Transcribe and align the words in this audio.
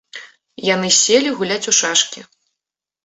Яны 0.69 0.89
селі 1.01 1.35
гуляць 1.41 1.69
у 1.73 1.77
шашкі. 1.81 2.25